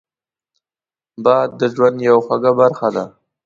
[1.23, 3.05] باد د ژوند یوه خوږه برخه ده